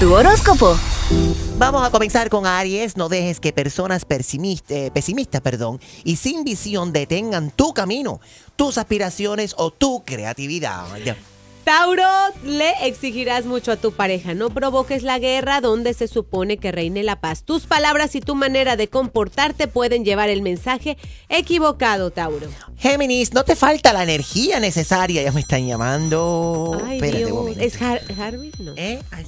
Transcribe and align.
tu 0.00 0.14
horóscopo. 0.14 0.76
Vamos 1.58 1.86
a 1.86 1.90
comenzar 1.90 2.30
con 2.30 2.46
Aries. 2.46 2.96
No 2.96 3.08
dejes 3.10 3.38
que 3.38 3.52
personas 3.52 4.06
pesimistas, 4.06 4.70
eh, 4.76 4.90
pesimistas 4.92 5.42
perdón, 5.42 5.78
y 6.04 6.16
sin 6.16 6.42
visión 6.42 6.92
detengan 6.92 7.50
tu 7.50 7.74
camino, 7.74 8.20
tus 8.56 8.78
aspiraciones 8.78 9.54
o 9.58 9.70
tu 9.70 10.02
creatividad. 10.04 10.84
Tauro, 11.64 12.02
le 12.44 12.70
exigirás 12.88 13.44
mucho 13.44 13.70
a 13.72 13.76
tu 13.76 13.92
pareja. 13.92 14.32
No 14.32 14.48
provoques 14.48 15.02
la 15.02 15.18
guerra 15.18 15.60
donde 15.60 15.92
se 15.92 16.08
supone 16.08 16.56
que 16.56 16.72
reine 16.72 17.02
la 17.02 17.20
paz. 17.20 17.44
Tus 17.44 17.66
palabras 17.66 18.14
y 18.14 18.20
tu 18.20 18.34
manera 18.34 18.76
de 18.76 18.88
comportarte 18.88 19.68
pueden 19.68 20.02
llevar 20.04 20.30
el 20.30 20.40
mensaje 20.40 20.96
equivocado, 21.28 22.10
Tauro. 22.10 22.48
Géminis, 22.78 23.34
no 23.34 23.44
te 23.44 23.54
falta 23.54 23.92
la 23.92 24.02
energía 24.02 24.58
necesaria. 24.58 25.22
Ya 25.22 25.32
me 25.32 25.42
están 25.42 25.66
llamando. 25.66 26.80
Ay, 26.86 26.96
Espérate 26.96 27.26
Dios. 27.26 27.56
¿Es 27.58 27.80
Har- 27.82 28.00
Harvey? 28.18 28.50
No. 28.58 28.72
¿Eh? 28.76 28.98
Ay, 29.10 29.26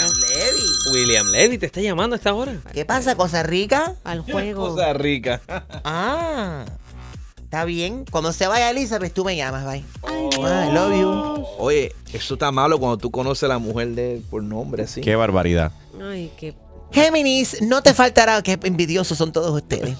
William 0.00 0.20
Levy. 0.20 0.92
William 0.92 1.26
Levy 1.28 1.58
te 1.58 1.66
está 1.66 1.80
llamando 1.80 2.14
a 2.14 2.16
esta 2.18 2.32
hora. 2.34 2.56
¿Qué 2.72 2.84
pasa, 2.84 3.14
Cosa 3.16 3.42
Rica? 3.42 3.94
Al 4.04 4.20
juego. 4.20 4.68
Cosa 4.70 4.92
rica. 4.92 5.40
Ah, 5.84 6.64
está 7.42 7.64
bien. 7.64 8.04
Cuando 8.10 8.32
se 8.32 8.46
vaya 8.46 8.70
Elizabeth, 8.70 9.12
tú 9.12 9.24
me 9.24 9.36
llamas, 9.36 9.64
bye. 9.66 9.84
Ay, 10.02 10.28
Ah, 10.42 10.66
I 10.68 10.72
love 10.74 10.94
you. 11.00 11.44
Oye, 11.58 11.92
eso 12.12 12.34
está 12.34 12.50
malo 12.50 12.78
cuando 12.78 12.96
tú 12.98 13.10
conoces 13.10 13.42
a 13.44 13.48
la 13.48 13.58
mujer 13.58 13.88
de 13.88 14.14
él 14.14 14.24
por 14.30 14.42
nombre 14.42 14.84
así. 14.84 15.00
Qué 15.00 15.16
barbaridad. 15.16 15.72
Ay, 16.02 16.30
qué. 16.38 16.54
Géminis, 16.92 17.62
no 17.62 17.82
te 17.82 17.94
faltará, 17.94 18.42
que 18.42 18.58
envidiosos 18.64 19.16
son 19.16 19.32
todos 19.32 19.54
ustedes. 19.54 19.96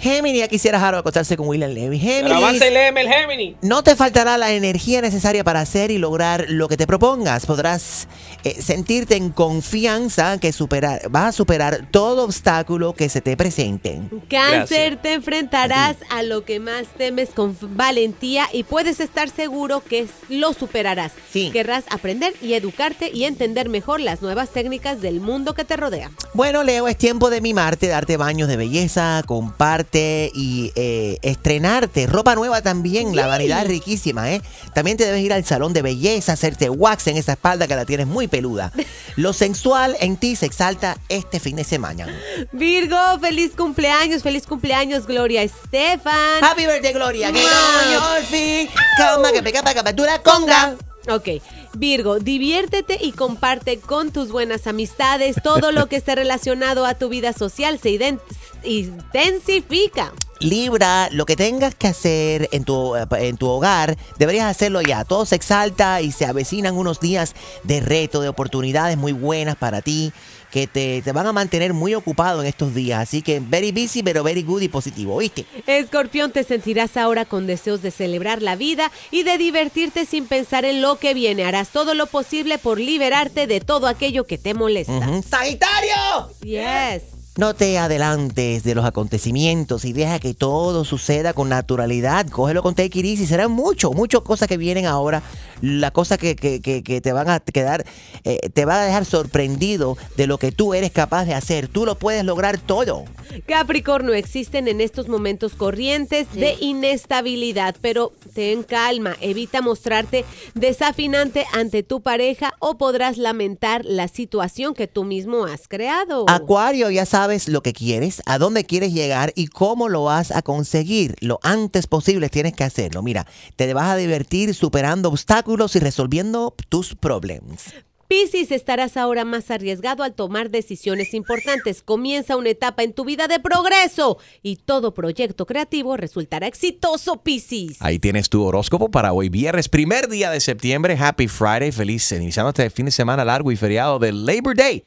Géminis, 0.00 0.40
ya 0.40 0.48
quisieras 0.48 0.82
ahora 0.82 0.98
acostarse 0.98 1.36
con 1.36 1.46
William 1.46 1.70
Levy. 1.70 1.98
Géminis, 1.98 2.60
el 2.60 3.08
Gemini. 3.08 3.56
no 3.62 3.82
te 3.84 3.94
faltará 3.94 4.36
la 4.36 4.52
energía 4.52 5.00
necesaria 5.00 5.44
para 5.44 5.60
hacer 5.60 5.90
y 5.90 5.98
lograr 5.98 6.46
lo 6.48 6.68
que 6.68 6.76
te 6.76 6.86
propongas. 6.86 7.46
Podrás 7.46 8.08
eh, 8.42 8.60
sentirte 8.60 9.16
en 9.16 9.30
confianza 9.30 10.38
que 10.38 10.52
superar, 10.52 11.08
vas 11.08 11.26
a 11.26 11.32
superar 11.32 11.88
todo 11.90 12.24
obstáculo 12.24 12.94
que 12.94 13.08
se 13.08 13.20
te 13.20 13.36
presente. 13.36 14.00
Cáncer, 14.28 14.96
te 15.00 15.14
enfrentarás 15.14 15.96
a 16.10 16.22
lo 16.22 16.44
que 16.44 16.58
más 16.58 16.86
temes 16.96 17.30
con 17.30 17.56
valentía 17.60 18.48
y 18.52 18.64
puedes 18.64 19.00
estar 19.00 19.30
seguro 19.30 19.82
que 19.82 20.06
lo 20.28 20.52
superarás. 20.52 21.12
Sí. 21.30 21.50
Querrás 21.52 21.84
aprender 21.90 22.34
y 22.42 22.54
educarte 22.54 23.10
y 23.12 23.24
entender 23.24 23.68
mejor 23.68 24.00
las 24.00 24.22
nuevas 24.22 24.50
técnicas 24.50 25.00
del 25.00 25.20
mundo 25.20 25.54
que 25.54 25.64
te 25.64 25.76
rodea. 25.76 26.10
Bueno, 26.32 26.62
Leo, 26.62 26.88
es 26.88 26.96
tiempo 26.96 27.30
de 27.30 27.40
mimarte, 27.40 27.86
darte 27.88 28.16
baños 28.16 28.48
de 28.48 28.56
belleza, 28.56 29.22
comparte 29.26 30.30
y 30.34 30.72
eh, 30.74 31.18
estrenarte. 31.22 32.06
Ropa 32.06 32.34
nueva 32.34 32.62
también, 32.62 33.14
la 33.14 33.26
vanidad 33.26 33.62
es 33.62 33.68
riquísima, 33.68 34.32
¿eh? 34.32 34.42
También 34.72 34.96
te 34.96 35.04
debes 35.04 35.22
ir 35.22 35.32
al 35.32 35.44
salón 35.44 35.72
de 35.72 35.82
belleza, 35.82 36.32
hacerte 36.32 36.70
wax 36.70 37.06
en 37.06 37.16
esa 37.16 37.32
espalda 37.32 37.66
que 37.68 37.76
la 37.76 37.84
tienes 37.84 38.06
muy 38.06 38.26
peluda. 38.26 38.72
Lo 39.16 39.32
sensual 39.32 39.96
en 40.00 40.16
ti 40.16 40.34
se 40.36 40.46
exalta 40.46 40.98
este 41.08 41.38
fin 41.38 41.56
de 41.56 41.64
semana. 41.64 42.06
Virgo, 42.52 42.96
feliz 43.20 43.52
cumpleaños, 43.56 44.22
feliz 44.22 44.46
cumpleaños, 44.46 45.06
Gloria 45.06 45.42
Estefan. 45.42 46.42
Happy 46.42 46.66
birthday, 46.66 46.92
Gloria. 46.92 47.32
Que 47.32 47.40
Mua. 47.40 47.50
no, 47.50 47.92
yo 48.20 48.26
sí. 48.30 48.68
Cama, 48.96 49.30
que 49.32 49.42
pega, 49.42 49.62
para 49.62 49.82
captura, 49.82 50.20
conga. 50.22 50.76
Ok, 51.08 51.28
Virgo, 51.76 52.18
diviértete 52.18 52.98
y 53.00 53.12
comparte 53.12 53.78
con 53.78 54.12
tus 54.12 54.30
buenas 54.30 54.66
amistades. 54.66 55.36
Todo 55.42 55.72
lo 55.72 55.86
que 55.86 55.96
esté 55.96 56.14
relacionado 56.14 56.86
a 56.86 56.94
tu 56.94 57.08
vida 57.08 57.32
social 57.32 57.78
se 57.78 58.18
intensifica. 58.64 60.12
Libra, 60.44 61.08
lo 61.10 61.24
que 61.24 61.36
tengas 61.36 61.74
que 61.74 61.88
hacer 61.88 62.50
en 62.52 62.64
tu, 62.64 62.94
en 62.96 63.36
tu 63.38 63.48
hogar, 63.48 63.96
deberías 64.18 64.44
hacerlo 64.44 64.82
ya. 64.82 65.04
Todo 65.04 65.24
se 65.24 65.36
exalta 65.36 66.02
y 66.02 66.12
se 66.12 66.26
avecinan 66.26 66.76
unos 66.76 67.00
días 67.00 67.34
de 67.62 67.80
reto, 67.80 68.20
de 68.20 68.28
oportunidades 68.28 68.98
muy 68.98 69.12
buenas 69.12 69.56
para 69.56 69.80
ti, 69.80 70.12
que 70.50 70.66
te, 70.66 71.00
te 71.00 71.12
van 71.12 71.26
a 71.26 71.32
mantener 71.32 71.72
muy 71.72 71.94
ocupado 71.94 72.42
en 72.42 72.46
estos 72.46 72.74
días. 72.74 73.00
Así 73.00 73.22
que 73.22 73.40
very 73.40 73.72
busy, 73.72 74.02
pero 74.02 74.22
very 74.22 74.42
good 74.42 74.60
y 74.60 74.68
positivo, 74.68 75.16
¿viste? 75.16 75.46
Escorpión, 75.66 76.30
te 76.30 76.44
sentirás 76.44 76.98
ahora 76.98 77.24
con 77.24 77.46
deseos 77.46 77.80
de 77.80 77.90
celebrar 77.90 78.42
la 78.42 78.54
vida 78.54 78.92
y 79.10 79.22
de 79.22 79.38
divertirte 79.38 80.04
sin 80.04 80.26
pensar 80.26 80.66
en 80.66 80.82
lo 80.82 80.98
que 80.98 81.14
viene. 81.14 81.46
Harás 81.46 81.70
todo 81.70 81.94
lo 81.94 82.06
posible 82.06 82.58
por 82.58 82.78
liberarte 82.78 83.46
de 83.46 83.60
todo 83.62 83.86
aquello 83.86 84.24
que 84.24 84.36
te 84.36 84.52
molesta. 84.52 84.92
Ujú. 84.92 85.22
¡Sagitario! 85.22 86.30
Yes. 86.42 87.23
No 87.36 87.52
te 87.52 87.78
adelantes 87.78 88.62
de 88.62 88.76
los 88.76 88.84
acontecimientos 88.84 89.84
y 89.84 89.92
deja 89.92 90.20
que 90.20 90.34
todo 90.34 90.84
suceda 90.84 91.32
con 91.32 91.48
naturalidad. 91.48 92.28
Cógelo 92.28 92.62
con 92.62 92.76
take 92.76 93.00
it 93.00 93.04
easy. 93.04 93.26
Serán 93.26 93.50
mucho, 93.50 93.90
muchas 93.92 94.20
cosas 94.20 94.46
que 94.46 94.56
vienen 94.56 94.86
ahora. 94.86 95.20
La 95.60 95.90
cosa 95.90 96.16
que, 96.16 96.36
que- 96.36 96.60
que- 96.60 96.84
que 96.84 97.00
te 97.00 97.12
van 97.12 97.28
a 97.28 97.40
quedar, 97.40 97.84
eh, 98.22 98.38
te 98.52 98.64
van 98.64 98.78
a 98.78 98.84
dejar 98.84 99.04
sorprendido 99.04 99.96
de 100.16 100.28
lo 100.28 100.38
que 100.38 100.52
tú 100.52 100.74
eres 100.74 100.92
capaz 100.92 101.24
de 101.24 101.34
hacer. 101.34 101.66
Tú 101.66 101.84
lo 101.84 101.96
puedes 101.98 102.24
lograr 102.24 102.58
todo. 102.58 103.04
Capricornio, 103.46 104.14
existen 104.14 104.68
en 104.68 104.80
estos 104.80 105.08
momentos 105.08 105.54
corrientes 105.54 106.30
de 106.34 106.56
inestabilidad, 106.60 107.74
pero 107.80 108.12
ten 108.34 108.62
calma, 108.62 109.16
evita 109.20 109.60
mostrarte 109.60 110.24
desafinante 110.54 111.46
ante 111.52 111.82
tu 111.82 112.00
pareja 112.00 112.52
o 112.60 112.76
podrás 112.78 113.16
lamentar 113.18 113.84
la 113.84 114.06
situación 114.06 114.72
que 114.74 114.86
tú 114.86 115.02
mismo 115.02 115.46
has 115.46 115.66
creado. 115.66 116.26
Acuario, 116.28 116.90
ya 116.90 117.06
sabes 117.06 117.23
lo 117.48 117.62
que 117.62 117.72
quieres, 117.72 118.22
a 118.26 118.38
dónde 118.38 118.64
quieres 118.64 118.92
llegar 118.92 119.32
y 119.34 119.46
cómo 119.46 119.88
lo 119.88 120.04
vas 120.04 120.30
a 120.30 120.42
conseguir. 120.42 121.16
Lo 121.20 121.40
antes 121.42 121.86
posible 121.86 122.28
tienes 122.28 122.54
que 122.54 122.64
hacerlo. 122.64 123.02
Mira, 123.02 123.26
te 123.56 123.72
vas 123.72 123.88
a 123.88 123.96
divertir 123.96 124.54
superando 124.54 125.08
obstáculos 125.08 125.74
y 125.76 125.78
resolviendo 125.78 126.54
tus 126.68 126.94
problemas. 126.94 127.74
Piscis, 128.06 128.52
estarás 128.52 128.96
ahora 128.96 129.24
más 129.24 129.50
arriesgado 129.50 130.02
al 130.02 130.14
tomar 130.14 130.50
decisiones 130.50 131.14
importantes. 131.14 131.82
Comienza 131.82 132.36
una 132.36 132.50
etapa 132.50 132.82
en 132.82 132.92
tu 132.92 133.04
vida 133.04 133.26
de 133.28 133.40
progreso 133.40 134.18
y 134.42 134.56
todo 134.56 134.92
proyecto 134.92 135.46
creativo 135.46 135.96
resultará 135.96 136.46
exitoso, 136.46 137.22
Piscis. 137.22 137.78
Ahí 137.80 137.98
tienes 137.98 138.28
tu 138.28 138.44
horóscopo 138.44 138.90
para 138.90 139.12
hoy, 139.12 139.30
viernes, 139.30 139.68
primer 139.68 140.08
día 140.08 140.30
de 140.30 140.40
septiembre. 140.40 140.96
Happy 141.00 141.28
Friday, 141.28 141.72
feliz 141.72 142.12
iniciando 142.12 142.50
este 142.50 142.68
fin 142.68 142.84
de 142.84 142.92
semana 142.92 143.24
largo 143.24 143.50
y 143.50 143.56
feriado 143.56 143.98
del 143.98 144.26
Labor 144.26 144.54
Day. 144.54 144.84